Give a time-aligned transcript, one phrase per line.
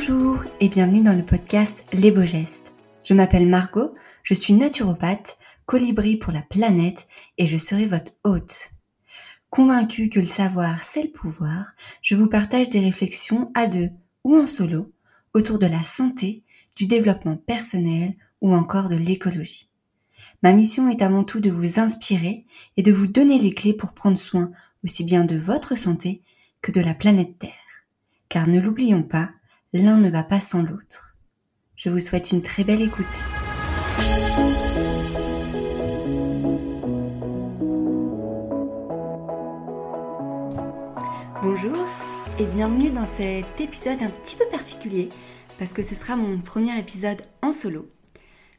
[0.00, 2.72] Bonjour et bienvenue dans le podcast Les Beaux Gestes.
[3.04, 7.06] Je m'appelle Margot, je suis naturopathe, colibri pour la planète
[7.36, 8.70] et je serai votre hôte.
[9.50, 13.90] Convaincue que le savoir c'est le pouvoir, je vous partage des réflexions à deux
[14.24, 14.90] ou en solo
[15.34, 16.44] autour de la santé,
[16.76, 19.68] du développement personnel ou encore de l'écologie.
[20.42, 22.46] Ma mission est avant tout de vous inspirer
[22.78, 24.50] et de vous donner les clés pour prendre soin
[24.82, 26.22] aussi bien de votre santé
[26.62, 27.52] que de la planète Terre.
[28.30, 29.32] Car ne l'oublions pas,
[29.72, 31.16] l'un ne va pas sans l'autre.
[31.76, 33.06] Je vous souhaite une très belle écoute.
[41.42, 41.76] Bonjour
[42.38, 45.08] et bienvenue dans cet épisode un petit peu particulier
[45.58, 47.88] parce que ce sera mon premier épisode en solo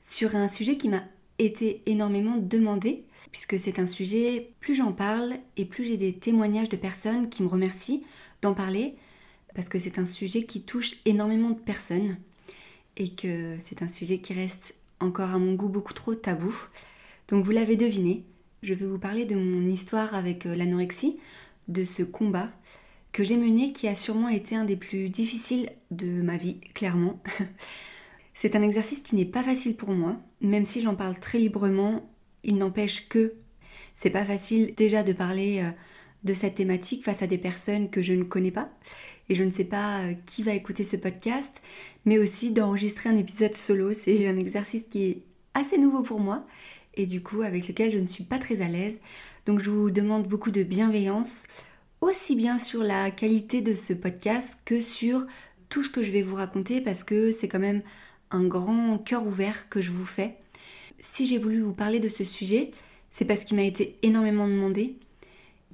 [0.01, 1.03] sur un sujet qui m'a
[1.39, 6.69] été énormément demandé, puisque c'est un sujet, plus j'en parle et plus j'ai des témoignages
[6.69, 8.03] de personnes qui me remercient
[8.41, 8.95] d'en parler,
[9.55, 12.17] parce que c'est un sujet qui touche énormément de personnes
[12.97, 16.55] et que c'est un sujet qui reste encore à mon goût beaucoup trop tabou.
[17.27, 18.23] Donc vous l'avez deviné,
[18.63, 21.17] je vais vous parler de mon histoire avec euh, l'anorexie,
[21.67, 22.49] de ce combat
[23.11, 27.21] que j'ai mené qui a sûrement été un des plus difficiles de ma vie, clairement.
[28.33, 32.09] C'est un exercice qui n'est pas facile pour moi, même si j'en parle très librement,
[32.43, 33.33] il n'empêche que
[33.93, 35.69] c'est pas facile déjà de parler euh,
[36.23, 38.71] de cette thématique face à des personnes que je ne connais pas
[39.31, 41.61] et je ne sais pas euh, qui va écouter ce podcast,
[42.03, 45.21] mais aussi d'enregistrer un épisode solo, c'est un exercice qui est
[45.53, 46.45] assez nouveau pour moi
[46.95, 48.99] et du coup avec lequel je ne suis pas très à l'aise.
[49.45, 51.43] Donc je vous demande beaucoup de bienveillance,
[52.01, 55.25] aussi bien sur la qualité de ce podcast que sur
[55.69, 57.83] tout ce que je vais vous raconter parce que c'est quand même
[58.31, 60.35] un grand cœur ouvert que je vous fais.
[60.99, 62.71] Si j'ai voulu vous parler de ce sujet,
[63.09, 64.97] c'est parce qu'il m'a été énormément demandé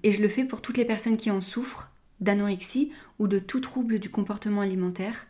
[0.04, 3.60] et je le fais pour toutes les personnes qui en souffrent d'anorexie ou de tout
[3.60, 5.28] trouble du comportement alimentaire.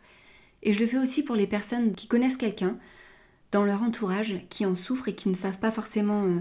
[0.62, 2.78] Et je le fais aussi pour les personnes qui connaissent quelqu'un
[3.52, 6.40] dans leur entourage qui en souffre et qui ne savent pas forcément euh,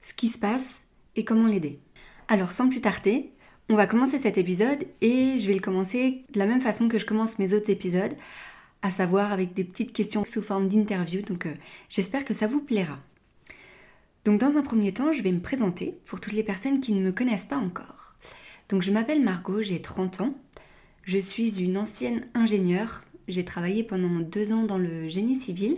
[0.00, 0.84] ce qui se passe
[1.16, 1.80] et comment l'aider.
[2.28, 3.32] Alors sans plus tarder,
[3.68, 6.98] on va commencer cet épisode et je vais le commencer de la même façon que
[6.98, 8.14] je commence mes autres épisodes,
[8.82, 11.54] à savoir avec des petites questions sous forme d'interview, donc euh,
[11.88, 12.98] j'espère que ça vous plaira.
[14.24, 17.00] Donc dans un premier temps, je vais me présenter pour toutes les personnes qui ne
[17.00, 18.14] me connaissent pas encore.
[18.68, 20.34] Donc je m'appelle Margot, j'ai 30 ans,
[21.02, 25.76] je suis une ancienne ingénieure, j'ai travaillé pendant deux ans dans le génie civil,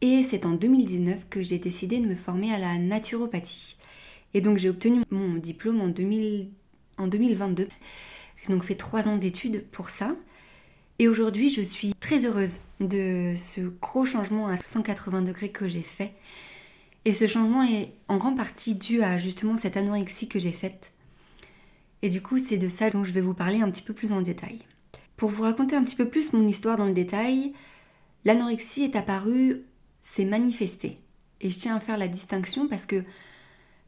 [0.00, 3.76] et c'est en 2019 que j'ai décidé de me former à la naturopathie.
[4.34, 6.48] Et donc j'ai obtenu mon diplôme en, 2000,
[6.98, 7.68] en 2022.
[8.36, 10.16] J'ai donc fait trois ans d'études pour ça.
[10.98, 15.82] Et aujourd'hui, je suis très heureuse de ce gros changement à 180 degrés que j'ai
[15.82, 16.12] fait.
[17.04, 20.92] Et ce changement est en grande partie dû à justement cette anorexie que j'ai faite.
[22.02, 24.12] Et du coup, c'est de ça dont je vais vous parler un petit peu plus
[24.12, 24.58] en détail.
[25.16, 27.52] Pour vous raconter un petit peu plus mon histoire dans le détail,
[28.24, 29.62] l'anorexie est apparue,
[30.02, 30.98] s'est manifestée.
[31.40, 33.04] Et je tiens à faire la distinction parce que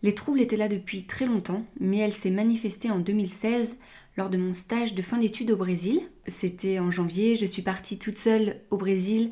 [0.03, 3.77] les troubles étaient là depuis très longtemps, mais elle s'est manifestée en 2016
[4.17, 6.01] lors de mon stage de fin d'études au Brésil.
[6.27, 9.31] C'était en janvier, je suis partie toute seule au Brésil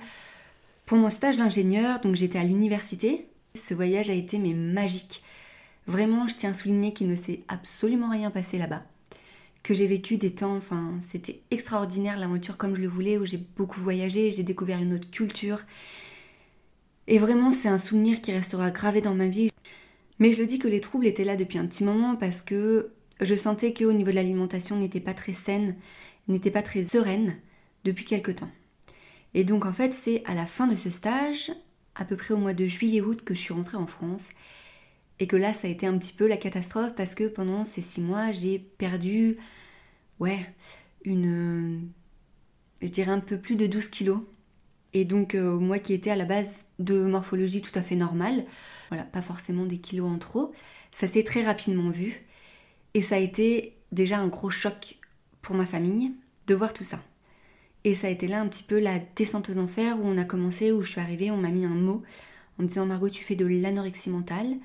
[0.87, 3.27] pour mon stage d'ingénieur, donc j'étais à l'université.
[3.55, 5.23] Ce voyage a été mais magique.
[5.87, 8.85] Vraiment, je tiens à souligner qu'il ne s'est absolument rien passé là-bas.
[9.63, 13.39] Que j'ai vécu des temps, enfin, c'était extraordinaire l'aventure comme je le voulais, où j'ai
[13.57, 15.61] beaucoup voyagé, j'ai découvert une autre culture.
[17.07, 19.51] Et vraiment, c'est un souvenir qui restera gravé dans ma vie.
[20.19, 22.93] Mais je le dis que les troubles étaient là depuis un petit moment parce que
[23.21, 25.77] je sentais qu'au niveau de l'alimentation n'était pas très saine,
[26.29, 27.37] n'était pas très sereine
[27.85, 28.51] depuis quelque temps.
[29.35, 31.53] Et donc en fait c'est à la fin de ce stage,
[31.95, 34.29] à peu près au mois de juillet-août que je suis rentrée en France,
[35.19, 37.81] et que là ça a été un petit peu la catastrophe parce que pendant ces
[37.81, 39.37] six mois j'ai perdu,
[40.21, 40.47] ouais,
[41.05, 41.89] une,
[42.83, 44.21] je dirais un peu plus de 12 kilos.
[44.95, 48.45] Et donc euh, moi qui étais à la base de morphologie tout à fait normale,
[48.89, 50.53] voilà, pas forcément des kilos en trop,
[50.91, 52.25] ça s'est très rapidement vu.
[52.95, 54.99] Et ça a été déjà un gros choc
[55.41, 56.13] pour ma famille
[56.47, 57.03] de voir tout ça.
[57.85, 60.25] Et ça a été là un petit peu la descente aux enfers où on a
[60.25, 62.03] commencé, où je suis arrivée, on m'a mis un mot
[62.59, 64.57] en me disant Margot, tu fais de l'anorexie mentale.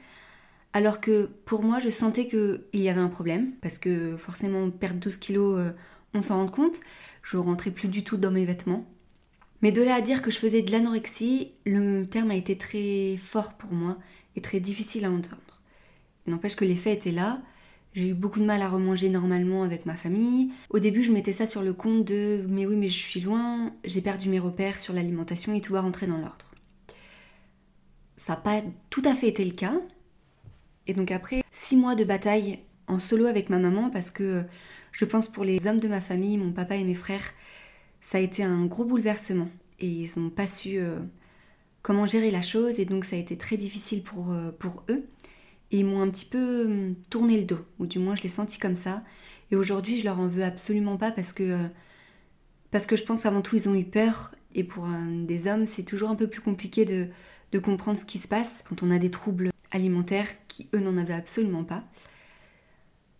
[0.77, 4.99] Alors que pour moi, je sentais qu'il y avait un problème, parce que forcément, perdre
[4.99, 5.71] 12 kilos, euh,
[6.13, 6.81] on s'en rend compte.
[7.23, 8.85] Je rentrais plus du tout dans mes vêtements.
[9.63, 13.17] Mais de là à dire que je faisais de l'anorexie, le terme a été très
[13.17, 13.97] fort pour moi
[14.35, 15.63] et très difficile à entendre.
[16.27, 17.41] N'empêche que les faits étaient là.
[17.93, 20.51] J'ai eu beaucoup de mal à remanger normalement avec ma famille.
[20.69, 23.73] Au début, je mettais ça sur le compte de mais oui, mais je suis loin,
[23.83, 26.51] j'ai perdu mes repères sur l'alimentation et tout va rentrer dans l'ordre.
[28.15, 29.73] Ça n'a pas tout à fait été le cas.
[30.87, 34.43] Et donc après six mois de bataille en solo avec ma maman, parce que
[34.91, 37.33] je pense pour les hommes de ma famille, mon papa et mes frères,
[38.01, 39.49] ça a été un gros bouleversement
[39.79, 40.99] et ils n'ont pas su euh,
[41.81, 45.05] comment gérer la chose et donc ça a été très difficile pour, euh, pour eux.
[45.71, 48.57] Et ils m'ont un petit peu tourné le dos, ou du moins je l'ai senti
[48.57, 49.03] comme ça.
[49.51, 51.67] Et aujourd'hui, je leur en veux absolument pas parce que, euh,
[52.71, 54.31] parce que je pense avant tout, ils ont eu peur.
[54.55, 54.87] Et pour
[55.27, 57.09] des hommes, c'est toujours un peu plus compliqué de,
[57.51, 60.97] de comprendre ce qui se passe quand on a des troubles alimentaires qui, eux, n'en
[60.97, 61.83] avaient absolument pas.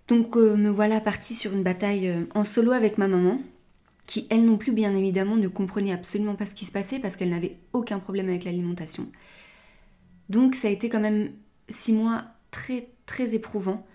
[0.07, 3.41] Donc me voilà partie sur une bataille en solo avec ma maman,
[4.06, 7.15] qui elle non plus bien évidemment ne comprenait absolument pas ce qui se passait parce
[7.15, 9.12] qu'elle n'avait aucun problème avec l'alimentation.
[10.30, 11.31] Donc ça a été quand même
[11.69, 13.85] six mois très très éprouvants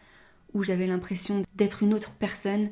[0.52, 2.70] où j'avais l'impression d'être une autre personne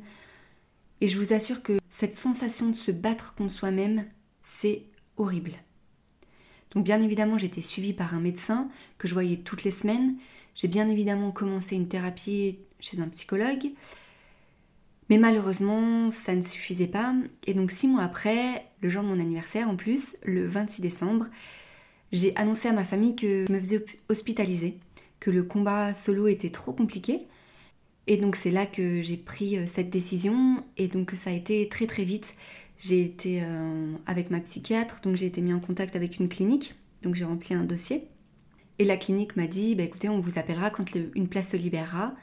[1.01, 4.05] et je vous assure que cette sensation de se battre contre soi-même,
[4.43, 4.83] c'est
[5.17, 5.53] horrible.
[6.73, 10.15] Donc bien évidemment j'étais suivie par un médecin que je voyais toutes les semaines.
[10.55, 13.71] J'ai bien évidemment commencé une thérapie chez un psychologue.
[15.09, 17.13] Mais malheureusement, ça ne suffisait pas.
[17.45, 21.27] Et donc six mois après, le jour de mon anniversaire en plus, le 26 décembre,
[22.11, 24.77] j'ai annoncé à ma famille que je me faisais hospitaliser,
[25.19, 27.27] que le combat solo était trop compliqué.
[28.07, 31.67] Et donc c'est là que j'ai pris euh, cette décision et donc ça a été
[31.69, 32.35] très très vite.
[32.81, 36.73] J'ai été euh, avec ma psychiatre, donc j'ai été mis en contact avec une clinique,
[37.03, 38.07] donc j'ai rempli un dossier.
[38.79, 42.15] Et la clinique m'a dit, bah, écoutez, on vous appellera quand une place se libérera.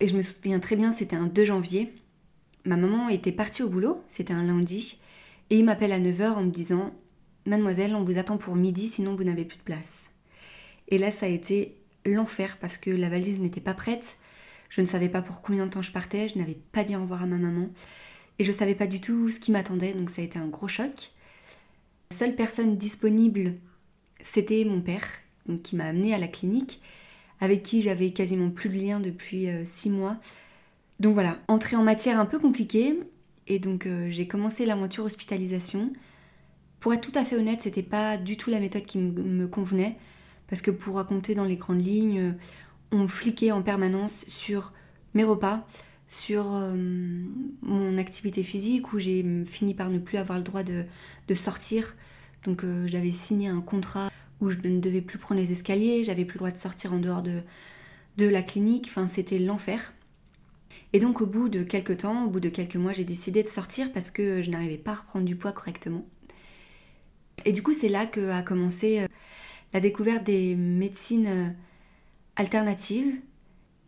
[0.00, 1.94] Et je me souviens très bien, c'était un 2 janvier.
[2.64, 4.98] Ma maman était partie au boulot, c'était un lundi,
[5.50, 6.92] et il m'appelle à 9h en me disant
[7.46, 10.10] Mademoiselle, on vous attend pour midi, sinon vous n'avez plus de place.
[10.88, 14.18] Et là, ça a été l'enfer parce que la valise n'était pas prête.
[14.68, 17.02] Je ne savais pas pour combien de temps je partais, je n'avais pas dit au
[17.02, 17.68] revoir à ma maman.
[18.38, 20.46] Et je ne savais pas du tout ce qui m'attendait, donc ça a été un
[20.46, 21.12] gros choc.
[22.10, 23.54] La seule personne disponible,
[24.20, 25.06] c'était mon père,
[25.62, 26.80] qui m'a amenée à la clinique
[27.40, 30.16] avec qui j'avais quasiment plus de lien depuis euh, six mois.
[31.00, 32.98] Donc voilà, entrée en matière un peu compliquée,
[33.46, 35.92] et donc euh, j'ai commencé l'aventure hospitalisation.
[36.80, 39.96] Pour être tout à fait honnête, c'était pas du tout la méthode qui me convenait,
[40.48, 42.34] parce que pour raconter dans les grandes lignes,
[42.92, 44.72] on fliquait en permanence sur
[45.14, 45.66] mes repas,
[46.08, 46.44] sur
[47.62, 50.84] mon activité physique, où j'ai fini par ne plus avoir le droit de,
[51.26, 51.96] de sortir.
[52.44, 54.10] Donc j'avais signé un contrat
[54.40, 56.98] où je ne devais plus prendre les escaliers, j'avais plus le droit de sortir en
[56.98, 57.40] dehors de,
[58.16, 59.92] de la clinique, enfin c'était l'enfer.
[60.92, 63.48] Et donc au bout de quelques temps, au bout de quelques mois, j'ai décidé de
[63.48, 66.06] sortir parce que je n'arrivais pas à reprendre du poids correctement.
[67.44, 69.06] Et du coup c'est là que a commencé euh,
[69.72, 71.48] la découverte des médecines euh,
[72.36, 73.14] alternatives.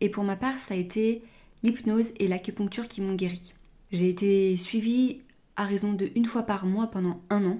[0.01, 1.23] Et pour ma part, ça a été
[1.63, 3.53] l'hypnose et l'acupuncture qui m'ont guéri.
[3.91, 5.21] J'ai été suivie
[5.55, 7.59] à raison de une fois par mois pendant un an.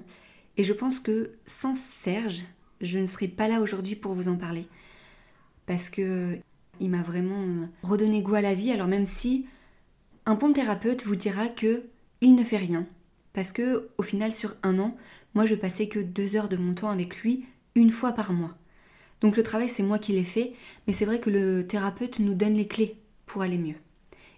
[0.56, 2.44] Et je pense que sans Serge,
[2.80, 4.66] je ne serais pas là aujourd'hui pour vous en parler.
[5.66, 6.38] Parce que
[6.80, 8.72] il m'a vraiment euh, redonné goût à la vie.
[8.72, 9.46] Alors même si
[10.26, 11.84] un bon thérapeute vous dira que
[12.22, 12.86] il ne fait rien,
[13.32, 14.96] parce que au final sur un an,
[15.34, 17.44] moi je passais que deux heures de mon temps avec lui
[17.74, 18.56] une fois par mois.
[19.20, 20.54] Donc le travail c'est moi qui l'ai fait,
[20.86, 22.96] mais c'est vrai que le thérapeute nous donne les clés
[23.26, 23.76] pour aller mieux.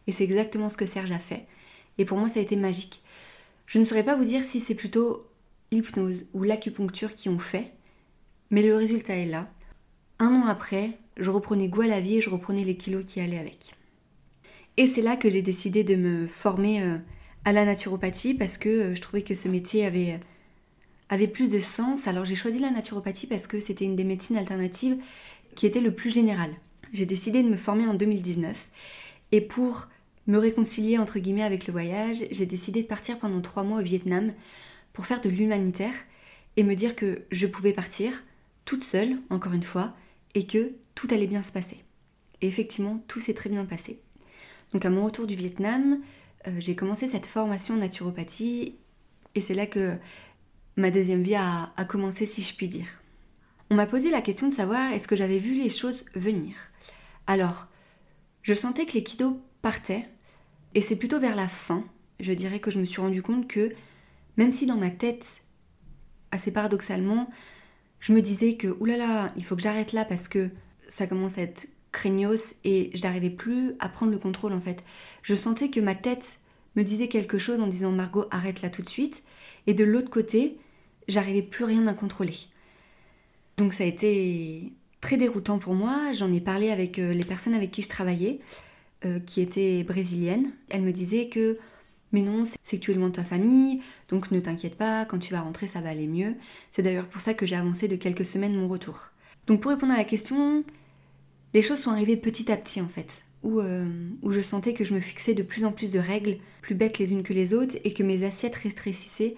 [0.07, 1.47] Et c'est exactement ce que Serge a fait.
[1.99, 3.03] Et pour moi ça a été magique.
[3.67, 5.27] Je ne saurais pas vous dire si c'est plutôt
[5.71, 7.73] l'hypnose ou l'acupuncture qui ont fait,
[8.51, 9.51] mais le résultat est là.
[10.19, 13.21] Un an après, je reprenais goût à la vie et je reprenais les kilos qui
[13.21, 13.75] allaient avec.
[14.77, 16.97] Et c'est là que j'ai décidé de me former euh,
[17.45, 20.21] à la naturopathie parce que euh, je trouvais que ce métier avait,
[21.09, 22.07] avait plus de sens.
[22.07, 24.97] Alors j'ai choisi la naturopathie parce que c'était une des médecines alternatives
[25.55, 26.51] qui était le plus général.
[26.93, 28.71] J'ai décidé de me former en 2019
[29.33, 29.89] et pour
[30.27, 33.83] me réconcilier entre guillemets avec le voyage, j'ai décidé de partir pendant trois mois au
[33.83, 34.33] Vietnam
[34.93, 35.95] pour faire de l'humanitaire
[36.57, 38.23] et me dire que je pouvais partir,
[38.65, 39.95] toute seule, encore une fois,
[40.35, 41.79] et que tout allait bien se passer.
[42.41, 44.01] Et effectivement, tout s'est très bien passé.
[44.73, 46.01] Donc à mon retour du Vietnam,
[46.47, 48.77] euh, j'ai commencé cette formation en naturopathie,
[49.35, 49.97] et c'est là que
[50.77, 52.87] ma deuxième vie a, a commencé, si je puis dire.
[53.71, 56.55] On m'a posé la question de savoir est-ce que j'avais vu les choses venir?
[57.27, 57.69] Alors,
[58.43, 60.09] je sentais que les kilos partaient,
[60.75, 61.85] et c'est plutôt vers la fin,
[62.21, 63.73] je dirais que je me suis rendu compte que,
[64.37, 65.43] même si dans ma tête,
[66.31, 67.31] assez paradoxalement,
[68.01, 70.51] je me disais que oulala, il faut que j'arrête là parce que
[70.89, 74.83] ça commence à être craignos et je n'arrivais plus à prendre le contrôle en fait.
[75.23, 76.41] Je sentais que ma tête
[76.75, 79.23] me disait quelque chose en disant Margot, arrête là tout de suite.
[79.67, 80.59] Et de l'autre côté,
[81.07, 82.35] j'arrivais plus rien à contrôler.
[83.59, 86.13] Donc ça a été très déroutant pour moi.
[86.13, 88.41] J'en ai parlé avec euh, les personnes avec qui je travaillais,
[89.05, 90.53] euh, qui étaient brésiliennes.
[90.69, 91.59] Elles me disaient que
[92.13, 95.19] mais non, c'est que tu es loin de ta famille, donc ne t'inquiète pas, quand
[95.19, 96.35] tu vas rentrer, ça va aller mieux.
[96.71, 99.11] C'est d'ailleurs pour ça que j'ai avancé de quelques semaines mon retour.
[99.47, 100.63] Donc pour répondre à la question,
[101.55, 103.89] les choses sont arrivées petit à petit en fait, où, euh,
[104.23, 106.99] où je sentais que je me fixais de plus en plus de règles, plus bêtes
[106.99, 109.37] les unes que les autres, et que mes assiettes rétrécissaient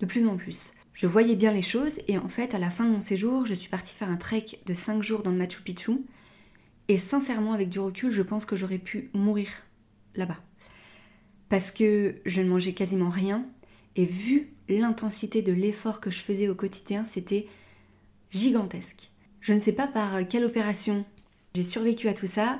[0.00, 0.70] de plus en plus.
[0.94, 3.54] Je voyais bien les choses, et en fait, à la fin de mon séjour, je
[3.54, 6.00] suis partie faire un trek de 5 jours dans le Machu Picchu,
[6.88, 9.48] et sincèrement, avec du recul, je pense que j'aurais pu mourir
[10.14, 10.38] là-bas.
[11.48, 13.46] Parce que je ne mangeais quasiment rien,
[13.96, 17.46] et vu l'intensité de l'effort que je faisais au quotidien, c'était
[18.30, 19.10] gigantesque.
[19.40, 21.04] Je ne sais pas par quelle opération
[21.54, 22.58] j'ai survécu à tout ça.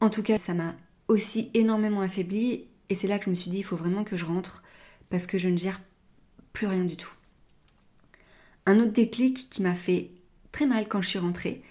[0.00, 0.74] En tout cas, ça m'a
[1.08, 4.16] aussi énormément affaibli et c'est là que je me suis dit il faut vraiment que
[4.16, 4.62] je rentre
[5.08, 5.80] parce que je ne gère
[6.52, 7.12] plus rien du tout.
[8.66, 10.10] Un autre déclic qui m'a fait
[10.52, 11.62] très mal quand je suis rentrée,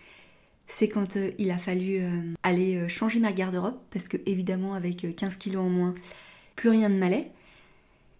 [0.67, 4.73] c'est quand euh, il a fallu euh, aller euh, changer ma garde-robe parce que évidemment
[4.73, 5.95] avec 15 kilos en moins,
[6.55, 7.31] plus rien ne m'allait.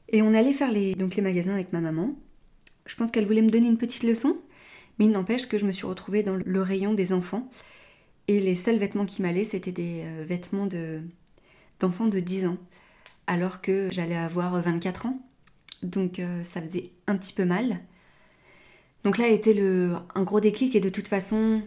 [0.09, 2.15] Et on allait faire les, donc les magasins avec ma maman.
[2.85, 4.37] Je pense qu'elle voulait me donner une petite leçon,
[4.99, 7.49] mais il n'empêche que je me suis retrouvée dans le rayon des enfants.
[8.27, 11.01] Et les seuls vêtements qui m'allaient, c'était des vêtements de,
[11.79, 12.57] d'enfants de 10 ans,
[13.27, 15.19] alors que j'allais avoir 24 ans.
[15.81, 17.79] Donc ça faisait un petit peu mal.
[19.03, 21.63] Donc là été le, un gros déclic et de toute façon,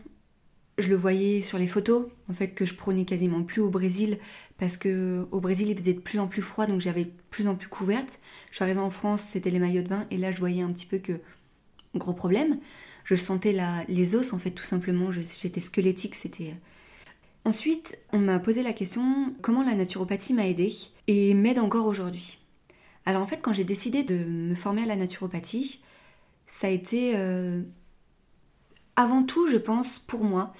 [0.79, 4.19] je le voyais sur les photos, en fait, que je prenais quasiment plus au Brésil
[4.59, 7.47] parce que au Brésil il faisait de plus en plus froid, donc j'avais de plus
[7.47, 8.21] en plus couverte.
[8.51, 10.73] Je suis arrivée en France, c'était les maillots de bain, et là je voyais un
[10.73, 11.21] petit peu que
[11.95, 12.59] gros problème.
[13.05, 13.57] Je sentais
[13.89, 16.55] les os en fait tout simplement, j'étais squelettique, c'était.
[17.45, 20.73] Ensuite, on m'a posé la question comment la naturopathie m'a aidée
[21.07, 22.39] et m'aide encore aujourd'hui?
[23.05, 25.81] Alors en fait, quand j'ai décidé de me former à la naturopathie,
[26.49, 27.63] ça a été euh,
[28.97, 30.53] avant tout, je pense, pour moi,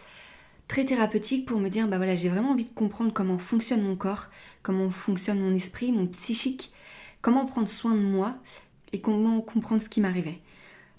[0.69, 3.97] très thérapeutique pour me dire bah voilà j'ai vraiment envie de comprendre comment fonctionne mon
[3.97, 4.27] corps,
[4.63, 6.73] comment fonctionne mon esprit, mon psychique,
[7.21, 8.37] comment prendre soin de moi
[8.93, 10.41] et comment comprendre ce qui m'arrivait.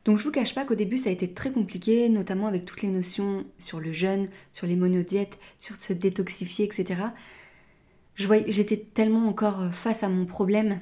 [0.05, 2.81] Donc je vous cache pas qu'au début ça a été très compliqué, notamment avec toutes
[2.81, 7.01] les notions sur le jeûne, sur les monodiètes, sur se détoxifier, etc.
[8.15, 10.79] J'étais tellement encore face à mon problème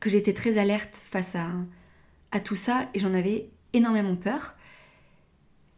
[0.00, 1.48] que j'étais très alerte face à,
[2.32, 4.55] à tout ça et j'en avais énormément peur.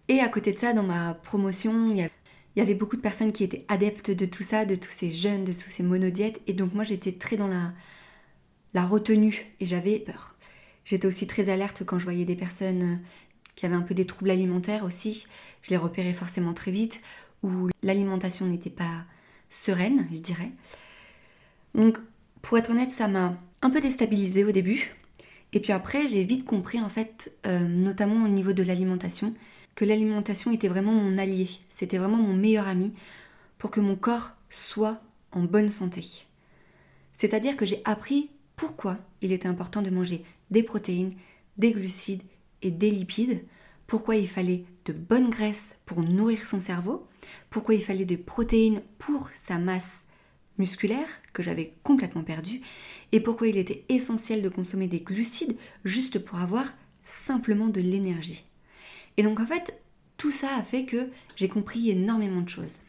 [0.08, 2.08] Et à côté de ça, dans ma promotion, il
[2.56, 5.44] y avait beaucoup de personnes qui étaient adeptes de tout ça, de tous ces jeunes,
[5.44, 6.40] de tous ces monodiètes.
[6.46, 7.72] Et donc moi, j'étais très dans la,
[8.74, 10.34] la retenue et j'avais peur.
[10.84, 13.00] J'étais aussi très alerte quand je voyais des personnes
[13.54, 15.26] qui avaient un peu des troubles alimentaires aussi.
[15.62, 17.02] Je les repérais forcément très vite,
[17.42, 19.04] où l'alimentation n'était pas
[19.50, 20.50] sereine, je dirais.
[21.74, 21.98] Donc,
[22.40, 24.94] pour être honnête, ça m'a un peu déstabilisée au début.
[25.52, 29.34] Et puis après, j'ai vite compris, en fait, euh, notamment au niveau de l'alimentation,
[29.78, 32.94] que l'alimentation était vraiment mon allié, c'était vraiment mon meilleur ami
[33.58, 36.04] pour que mon corps soit en bonne santé.
[37.12, 41.14] C'est-à-dire que j'ai appris pourquoi il était important de manger des protéines,
[41.58, 42.24] des glucides
[42.60, 43.44] et des lipides,
[43.86, 47.06] pourquoi il fallait de bonnes graisses pour nourrir son cerveau,
[47.48, 50.06] pourquoi il fallait des protéines pour sa masse
[50.58, 52.62] musculaire que j'avais complètement perdue,
[53.12, 56.66] et pourquoi il était essentiel de consommer des glucides juste pour avoir
[57.04, 58.47] simplement de l'énergie.
[59.18, 59.78] Et donc en fait,
[60.16, 62.80] tout ça a fait que j'ai compris énormément de choses.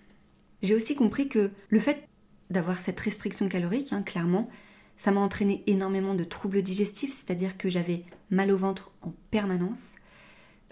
[0.62, 2.08] J'ai aussi compris que le fait
[2.50, 4.50] d'avoir cette restriction calorique, hein, clairement,
[4.96, 9.96] ça m'a entraîné énormément de troubles digestifs, c'est-à-dire que j'avais mal au ventre en permanence.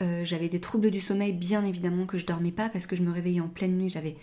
[0.01, 3.03] Euh, j'avais des troubles du sommeil, bien évidemment que je dormais pas parce que je
[3.03, 4.17] me réveillais en pleine nuit, j'avais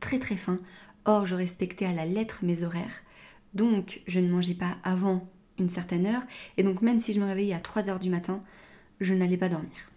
[0.00, 0.58] très très faim.
[1.04, 3.02] Or, je respectais à la lettre mes horaires.
[3.54, 6.22] Donc, je ne mangeais pas avant une certaine heure.
[6.56, 8.42] Et donc, même si je me réveillais à 3 heures du matin,
[9.00, 9.91] je n'allais pas dormir.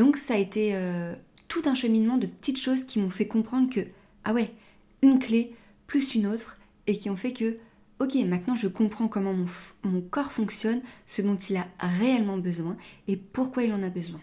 [0.00, 1.14] Donc ça a été euh,
[1.46, 3.80] tout un cheminement de petites choses qui m'ont fait comprendre que,
[4.24, 4.54] ah ouais,
[5.02, 5.54] une clé
[5.86, 7.58] plus une autre, et qui ont fait que,
[7.98, 9.44] ok, maintenant je comprends comment mon,
[9.82, 12.78] mon corps fonctionne, ce dont il a réellement besoin,
[13.08, 14.22] et pourquoi il en a besoin.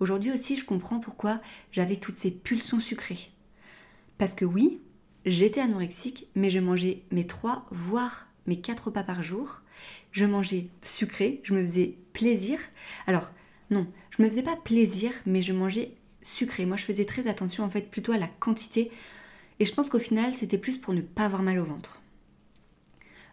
[0.00, 3.28] Aujourd'hui aussi, je comprends pourquoi j'avais toutes ces pulsions sucrées.
[4.16, 4.80] Parce que oui,
[5.26, 9.60] j'étais anorexique, mais je mangeais mes trois, voire mes quatre repas par jour.
[10.10, 12.58] Je mangeais sucré, je me faisais plaisir.
[13.06, 13.30] Alors,
[13.70, 15.92] non, je me faisais pas plaisir, mais je mangeais
[16.22, 16.66] sucré.
[16.66, 18.90] Moi, je faisais très attention en fait plutôt à la quantité.
[19.58, 22.00] Et je pense qu'au final, c'était plus pour ne pas avoir mal au ventre.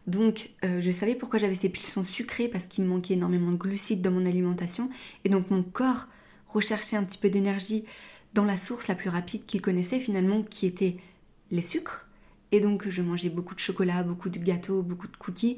[0.07, 3.57] Donc, euh, je savais pourquoi j'avais ces pulsions sucrées parce qu'il me manquait énormément de
[3.57, 4.89] glucides dans mon alimentation.
[5.23, 6.07] Et donc, mon corps
[6.47, 7.85] recherchait un petit peu d'énergie
[8.33, 10.97] dans la source la plus rapide qu'il connaissait finalement, qui était
[11.51, 12.07] les sucres.
[12.51, 15.57] Et donc, je mangeais beaucoup de chocolat, beaucoup de gâteaux, beaucoup de cookies.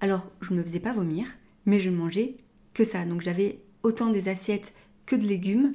[0.00, 1.26] Alors, je ne me faisais pas vomir,
[1.64, 2.36] mais je mangeais
[2.74, 3.04] que ça.
[3.04, 4.74] Donc, j'avais autant des assiettes
[5.06, 5.72] que de légumes,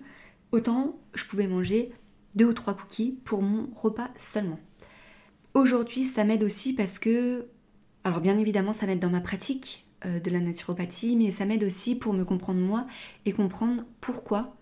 [0.52, 1.92] autant je pouvais manger
[2.36, 4.60] deux ou trois cookies pour mon repas seulement.
[5.56, 7.48] Aujourd'hui, ça m'aide aussi parce que,
[8.04, 11.64] alors bien évidemment, ça m'aide dans ma pratique euh, de la naturopathie, mais ça m'aide
[11.64, 12.86] aussi pour me comprendre moi
[13.26, 14.56] et comprendre pourquoi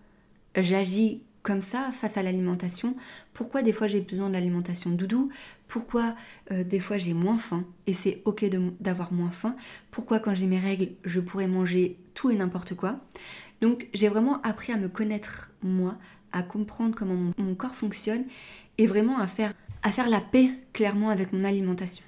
[0.56, 2.96] j'agis comme ça face à l'alimentation,
[3.34, 5.30] pourquoi des fois j'ai besoin de l'alimentation doudou,
[5.66, 6.14] pourquoi
[6.50, 7.64] euh, des fois j'ai moins faim?
[7.86, 8.44] Et c'est ok
[8.80, 9.56] d'avoir moins faim,
[9.90, 13.00] pourquoi quand j'ai mes règles je pourrais manger tout et n'importe quoi?
[13.60, 15.96] Donc j'ai vraiment appris à me connaître moi,
[16.32, 18.24] à comprendre comment mon, corps fonctionne
[18.78, 22.04] et vraiment à faire, à faire la paix clairement avec mon alimentation.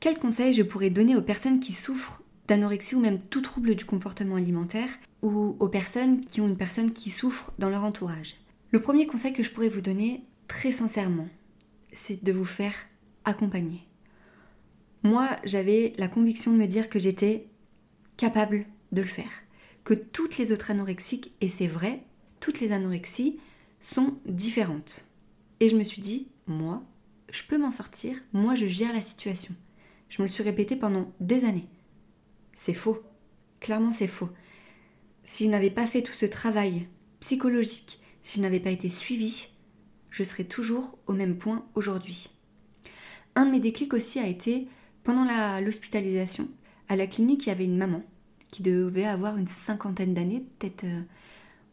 [0.00, 3.84] Quels conseils je pourrais donner aux personnes qui souffrent d'anorexie ou même tout trouble du
[3.84, 4.90] comportement alimentaire
[5.22, 8.36] ou aux personnes qui ont une personne qui souffre dans leur entourage?
[8.70, 11.28] Le premier conseil que je pourrais vous donner, très sincèrement,
[11.92, 12.74] c'est de vous faire
[13.24, 13.86] accompagner.
[15.02, 17.46] Moi, j'avais la conviction de me dire que j'étais
[18.16, 19.30] capable de le faire.
[19.84, 22.02] Que toutes les autres anorexiques, et c'est vrai,
[22.40, 23.38] toutes les anorexies
[23.80, 25.08] sont différentes.
[25.60, 26.76] Et je me suis dit, moi,
[27.30, 29.54] je peux m'en sortir, moi je gère la situation.
[30.08, 31.68] Je me le suis répété pendant des années.
[32.52, 33.02] C'est faux.
[33.60, 34.28] Clairement, c'est faux.
[35.24, 36.88] Si je n'avais pas fait tout ce travail
[37.20, 39.46] psychologique, si je n'avais pas été suivie,
[40.10, 42.28] je serais toujours au même point aujourd'hui.
[43.36, 44.66] Un de mes déclics aussi a été
[45.04, 45.24] pendant
[45.60, 46.48] l'hospitalisation.
[46.88, 48.02] À la clinique, il y avait une maman
[48.50, 51.02] qui devait avoir une cinquantaine d'années, peut-être euh,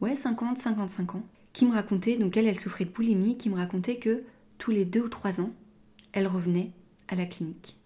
[0.00, 3.56] ouais, 50, 55 ans, qui me racontait, donc elle, elle souffrait de boulimie, qui me
[3.56, 4.22] racontait que
[4.58, 5.52] tous les deux ou trois ans,
[6.12, 6.70] elle revenait
[7.08, 7.76] à la clinique.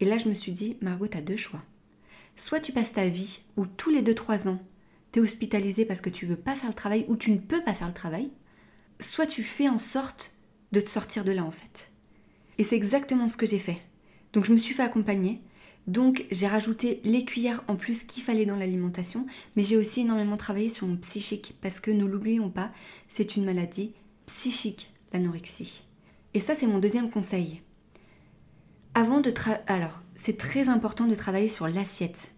[0.00, 1.62] Et là, je me suis dit, Margot, as deux choix.
[2.34, 4.58] Soit tu passes ta vie où tous les deux, trois ans,
[5.12, 7.74] t'es hospitalisé parce que tu veux pas faire le travail ou tu ne peux pas
[7.74, 8.30] faire le travail,
[9.00, 10.34] soit tu fais en sorte
[10.72, 11.90] de te sortir de là en fait.
[12.58, 13.80] Et c'est exactement ce que j'ai fait.
[14.32, 15.40] Donc je me suis fait accompagner,
[15.86, 20.36] donc j'ai rajouté les cuillères en plus qu'il fallait dans l'alimentation, mais j'ai aussi énormément
[20.36, 22.70] travaillé sur mon psychique parce que ne l'oublions pas,
[23.08, 23.94] c'est une maladie
[24.26, 25.84] psychique, l'anorexie.
[26.34, 27.62] Et ça c'est mon deuxième conseil.
[28.94, 29.32] Avant de
[29.66, 32.32] alors, c'est très important de travailler sur l'assiette.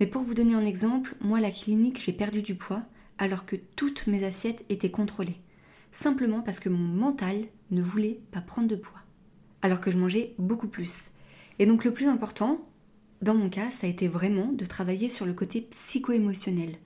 [0.00, 2.82] Mais pour vous donner un exemple, moi, la clinique, j'ai perdu du poids
[3.18, 5.40] alors que toutes mes assiettes étaient contrôlées.
[5.90, 9.00] Simplement parce que mon mental ne voulait pas prendre de poids.
[9.62, 11.10] Alors que je mangeais beaucoup plus.
[11.58, 12.68] Et donc le plus important,
[13.22, 16.76] dans mon cas, ça a été vraiment de travailler sur le côté psycho-émotionnel.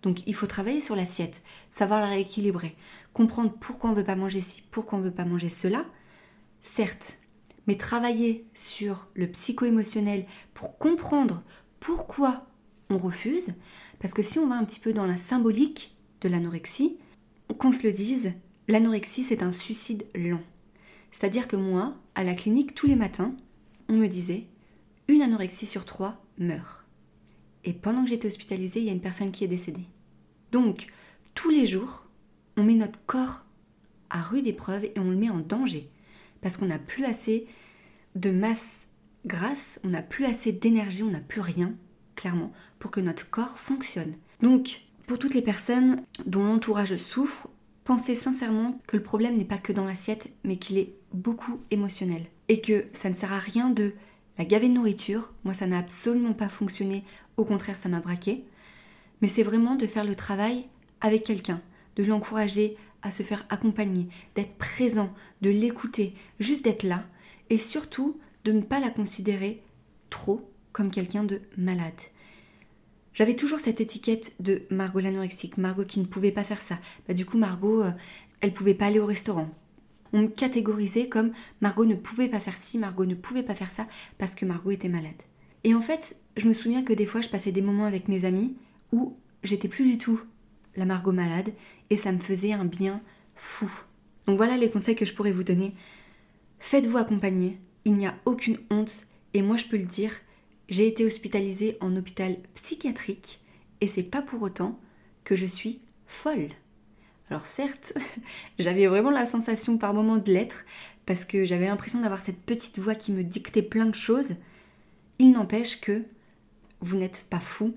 [0.00, 2.74] Donc il faut travailler sur l'assiette, savoir la rééquilibrer,
[3.12, 5.84] comprendre pourquoi on ne veut pas manger ci, pourquoi on ne veut pas manger cela.
[6.62, 7.18] Certes,
[7.66, 11.42] mais travailler sur le psycho-émotionnel pour comprendre
[11.82, 12.46] pourquoi
[12.90, 13.52] on refuse
[13.98, 16.96] Parce que si on va un petit peu dans la symbolique de l'anorexie,
[17.58, 18.32] qu'on se le dise,
[18.68, 20.40] l'anorexie c'est un suicide lent.
[21.10, 23.34] C'est-à-dire que moi, à la clinique, tous les matins,
[23.88, 24.46] on me disait
[25.08, 26.86] une anorexie sur trois meurt.
[27.64, 29.86] Et pendant que j'étais hospitalisée, il y a une personne qui est décédée.
[30.52, 30.86] Donc,
[31.34, 32.06] tous les jours,
[32.56, 33.44] on met notre corps
[34.08, 35.90] à rude épreuve et on le met en danger.
[36.42, 37.46] Parce qu'on n'a plus assez
[38.14, 38.86] de masse
[39.26, 41.74] grâce, on n'a plus assez d'énergie, on n'a plus rien,
[42.16, 44.14] clairement, pour que notre corps fonctionne.
[44.40, 47.48] Donc, pour toutes les personnes dont l'entourage souffre,
[47.84, 52.26] pensez sincèrement que le problème n'est pas que dans l'assiette, mais qu'il est beaucoup émotionnel.
[52.48, 53.92] Et que ça ne sert à rien de
[54.38, 55.32] la gaver de nourriture.
[55.44, 57.04] Moi, ça n'a absolument pas fonctionné.
[57.36, 58.44] Au contraire, ça m'a braqué.
[59.20, 60.66] Mais c'est vraiment de faire le travail
[61.00, 61.60] avec quelqu'un,
[61.96, 67.04] de l'encourager à se faire accompagner, d'être présent, de l'écouter, juste d'être là.
[67.50, 69.62] Et surtout, de ne pas la considérer
[70.10, 71.92] trop comme quelqu'un de malade.
[73.14, 76.78] J'avais toujours cette étiquette de Margot l'anorexique, Margot qui ne pouvait pas faire ça.
[77.06, 77.90] Bah, du coup, Margot, euh,
[78.40, 79.50] elle pouvait pas aller au restaurant.
[80.14, 83.70] On me catégorisait comme Margot ne pouvait pas faire ci, Margot ne pouvait pas faire
[83.70, 83.86] ça
[84.18, 85.22] parce que Margot était malade.
[85.64, 88.24] Et en fait, je me souviens que des fois, je passais des moments avec mes
[88.24, 88.56] amis
[88.92, 90.20] où j'étais plus du tout
[90.76, 91.52] la Margot malade
[91.90, 93.02] et ça me faisait un bien
[93.34, 93.70] fou.
[94.26, 95.74] Donc voilà les conseils que je pourrais vous donner.
[96.58, 100.12] Faites-vous accompagner, il n'y a aucune honte et moi je peux le dire,
[100.68, 103.40] j'ai été hospitalisée en hôpital psychiatrique
[103.80, 104.78] et c'est pas pour autant
[105.24, 106.48] que je suis folle.
[107.30, 107.94] Alors certes,
[108.58, 110.64] j'avais vraiment la sensation par moments de l'être
[111.06, 114.34] parce que j'avais l'impression d'avoir cette petite voix qui me dictait plein de choses.
[115.18, 116.02] Il n'empêche que
[116.80, 117.74] vous n'êtes pas fou.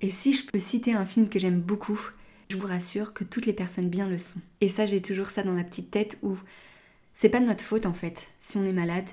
[0.00, 1.98] Et si je peux citer un film que j'aime beaucoup,
[2.50, 4.40] je vous rassure que toutes les personnes bien le sont.
[4.60, 6.36] Et ça, j'ai toujours ça dans la petite tête où
[7.16, 9.08] c'est pas de notre faute en fait si on est malade.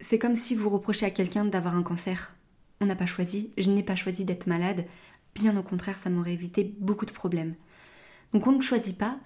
[0.00, 2.34] C'est comme si vous reprochez à quelqu'un d'avoir un cancer.
[2.80, 4.84] On n'a pas choisi, je n'ai pas choisi d'être malade.
[5.34, 7.54] Bien au contraire, ça m'aurait évité beaucoup de problèmes.
[8.32, 9.18] Donc on ne choisit pas.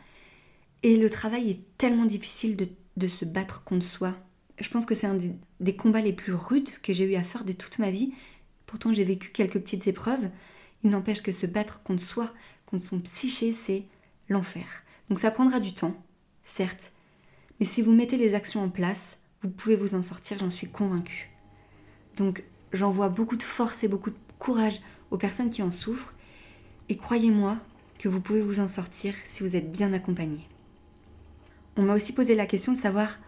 [0.82, 2.56] Et le travail est tellement difficile
[2.96, 4.14] de, se battre contre soi.
[4.58, 7.22] Je pense que c'est un des, des, combats les plus rudes que j'ai eu à
[7.22, 8.12] faire de toute ma vie.
[8.66, 10.28] Pourtant j'ai vécu quelques petites épreuves.
[10.84, 12.30] Il n'empêche que se battre contre soi,
[12.66, 13.84] contre son psyché, c'est
[14.28, 14.66] l'enfer.
[15.08, 15.96] Donc ça prendra du temps,
[16.42, 16.92] certes,
[17.60, 20.68] et si vous mettez les actions en place, vous pouvez vous en sortir, j'en suis
[20.68, 21.30] convaincue.
[22.16, 22.42] Donc
[22.72, 26.14] j'envoie beaucoup de force et beaucoup de courage aux personnes qui en souffrent.
[26.88, 27.58] Et croyez-moi,
[28.00, 30.48] que vous pouvez vous en sortir si vous êtes bien accompagné.
[31.76, 33.18] On m'a aussi posé la question de savoir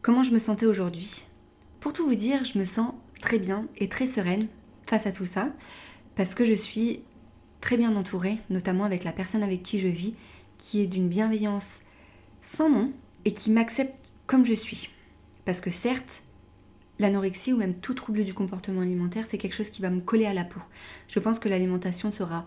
[0.00, 1.26] comment je me sentais aujourd'hui.
[1.80, 4.48] Pour tout vous dire, je me sens très bien et très sereine
[4.86, 5.52] face à tout ça,
[6.16, 7.02] parce que je suis
[7.60, 10.14] très bien entourée, notamment avec la personne avec qui je vis,
[10.56, 11.80] qui est d'une bienveillance
[12.40, 12.90] sans nom
[13.24, 14.90] et qui m'accepte comme je suis.
[15.44, 16.22] Parce que certes,
[16.98, 20.26] l'anorexie ou même tout trouble du comportement alimentaire, c'est quelque chose qui va me coller
[20.26, 20.60] à la peau.
[21.08, 22.46] Je pense que l'alimentation sera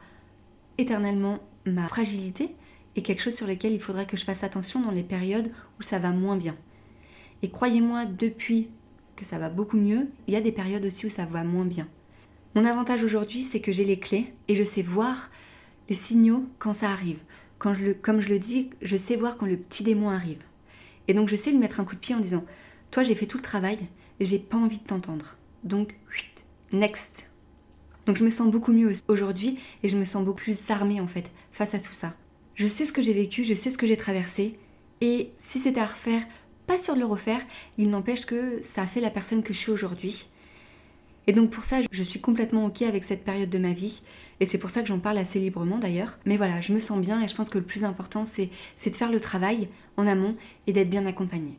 [0.77, 2.55] éternellement ma fragilité
[2.95, 5.83] et quelque chose sur lequel il faudrait que je fasse attention dans les périodes où
[5.83, 6.55] ça va moins bien.
[7.41, 8.69] Et croyez-moi, depuis
[9.15, 11.65] que ça va beaucoup mieux, il y a des périodes aussi où ça va moins
[11.65, 11.87] bien.
[12.55, 15.29] Mon avantage aujourd'hui, c'est que j'ai les clés et je sais voir
[15.89, 17.19] les signaux quand ça arrive.
[17.57, 20.43] Comme je le dis, je sais voir quand le petit démon arrive.
[21.07, 22.45] Et donc je sais lui mettre un coup de pied en disant
[22.91, 23.79] Toi, j'ai fait tout le travail,
[24.19, 25.37] j'ai pas envie de t'entendre.
[25.63, 25.97] Donc,
[26.71, 27.25] next.
[28.05, 31.07] Donc je me sens beaucoup mieux aujourd'hui et je me sens beaucoup plus armée en
[31.07, 32.13] fait face à tout ça.
[32.53, 34.59] Je sais ce que j'ai vécu, je sais ce que j'ai traversé
[35.01, 36.21] et si c'était à refaire,
[36.67, 37.41] pas sur le refaire,
[37.77, 40.27] il n'empêche que ça a fait la personne que je suis aujourd'hui.
[41.27, 44.01] Et donc pour ça, je suis complètement ok avec cette période de ma vie.
[44.39, 46.19] Et c'est pour ça que j'en parle assez librement d'ailleurs.
[46.25, 48.49] Mais voilà, je me sens bien et je pense que le plus important, c'est
[48.85, 50.35] de faire le travail en amont
[50.67, 51.57] et d'être bien accompagné.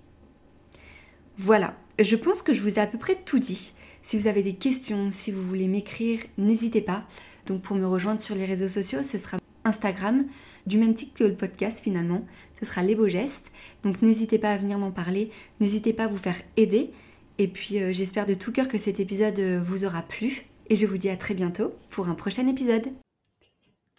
[1.39, 3.73] Voilà, je pense que je vous ai à peu près tout dit.
[4.03, 7.05] Si vous avez des questions, si vous voulez m'écrire, n'hésitez pas.
[7.47, 10.27] Donc pour me rejoindre sur les réseaux sociaux, ce sera Instagram,
[10.67, 12.25] du même type que le podcast finalement.
[12.59, 13.51] Ce sera les beaux gestes.
[13.85, 16.91] Donc n'hésitez pas à venir m'en parler, n'hésitez pas à vous faire aider.
[17.39, 20.47] Et puis euh, j'espère de tout cœur que cet épisode euh, vous aura plu.
[20.69, 22.87] Et je vous dis à très bientôt pour un prochain épisode.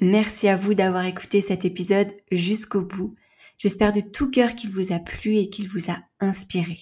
[0.02, 3.15] Merci à vous d'avoir écouté cet épisode jusqu'au bout.
[3.58, 6.78] J'espère de tout cœur qu'il vous a plu et qu'il vous a inspiré.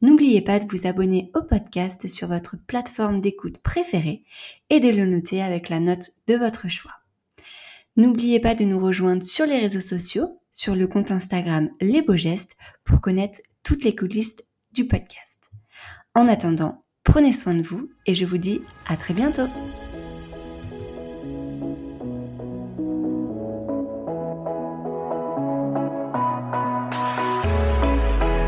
[0.00, 4.22] N'oubliez pas de vous abonner au podcast sur votre plateforme d'écoute préférée
[4.70, 6.92] et de le noter avec la note de votre choix.
[7.96, 12.16] N'oubliez pas de nous rejoindre sur les réseaux sociaux, sur le compte Instagram Les Beaux
[12.16, 14.36] Gestes pour connaître toutes les coulisses
[14.72, 15.27] du podcast.
[16.18, 19.46] En attendant, prenez soin de vous et je vous dis à très bientôt